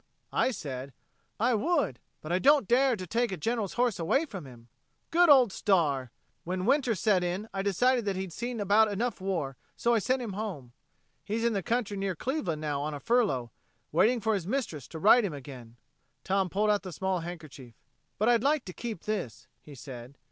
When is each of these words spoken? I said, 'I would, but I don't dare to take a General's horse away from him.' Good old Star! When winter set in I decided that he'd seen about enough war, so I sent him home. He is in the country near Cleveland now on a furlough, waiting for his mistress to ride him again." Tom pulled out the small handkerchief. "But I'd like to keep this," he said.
I 0.33 0.49
said, 0.49 0.93
'I 1.39 1.53
would, 1.53 1.99
but 2.21 2.31
I 2.31 2.39
don't 2.39 2.67
dare 2.67 2.95
to 2.95 3.05
take 3.05 3.31
a 3.31 3.37
General's 3.37 3.73
horse 3.73 3.99
away 3.99 4.25
from 4.25 4.47
him.' 4.47 4.67
Good 5.11 5.29
old 5.29 5.51
Star! 5.53 6.09
When 6.43 6.65
winter 6.65 6.95
set 6.95 7.23
in 7.23 7.47
I 7.53 7.61
decided 7.61 8.05
that 8.05 8.15
he'd 8.15 8.33
seen 8.33 8.59
about 8.59 8.91
enough 8.91 9.21
war, 9.21 9.57
so 9.77 9.93
I 9.93 9.99
sent 9.99 10.23
him 10.23 10.33
home. 10.33 10.71
He 11.23 11.35
is 11.35 11.43
in 11.43 11.53
the 11.53 11.61
country 11.61 11.97
near 11.97 12.15
Cleveland 12.15 12.61
now 12.61 12.81
on 12.81 12.95
a 12.95 12.99
furlough, 12.99 13.51
waiting 13.91 14.19
for 14.19 14.33
his 14.33 14.47
mistress 14.47 14.87
to 14.87 14.97
ride 14.97 15.23
him 15.23 15.33
again." 15.33 15.75
Tom 16.23 16.49
pulled 16.49 16.71
out 16.71 16.81
the 16.81 16.91
small 16.91 17.19
handkerchief. 17.19 17.75
"But 18.17 18.27
I'd 18.27 18.41
like 18.41 18.65
to 18.65 18.73
keep 18.73 19.03
this," 19.03 19.45
he 19.61 19.75
said. 19.75 20.17